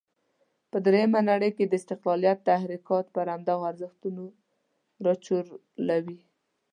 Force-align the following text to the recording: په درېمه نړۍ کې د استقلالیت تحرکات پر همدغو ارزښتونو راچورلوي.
په 0.71 0.77
درېمه 0.85 1.19
نړۍ 1.31 1.49
کې 1.57 1.65
د 1.67 1.73
استقلالیت 1.79 2.39
تحرکات 2.49 3.05
پر 3.15 3.25
همدغو 3.33 3.67
ارزښتونو 3.71 4.23
راچورلوي. 5.05 6.19